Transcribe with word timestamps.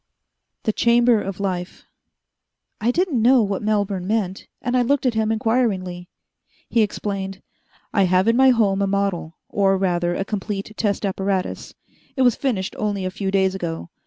The 0.63 0.73
Chamber 0.73 1.21
of 1.21 1.39
Life 1.39 1.85
I 2.81 2.89
didn't 2.89 3.21
know 3.21 3.43
what 3.43 3.61
Melbourne 3.61 4.07
meant, 4.07 4.47
and 4.59 4.75
I 4.75 4.81
looked 4.81 5.05
at 5.05 5.13
him 5.13 5.31
inquiringly. 5.31 6.09
He 6.67 6.81
explained: 6.81 7.43
"I 7.93 8.05
have 8.05 8.27
in 8.27 8.35
my 8.35 8.49
home 8.49 8.81
a 8.81 8.87
model 8.87 9.37
or 9.47 9.77
rather 9.77 10.15
a 10.15 10.25
complete 10.25 10.73
test 10.75 11.05
apparatus. 11.05 11.75
It 12.15 12.23
was 12.23 12.35
finished 12.35 12.75
only 12.79 13.05
a 13.05 13.11
few 13.11 13.29
days 13.29 13.53
ago. 13.53 13.91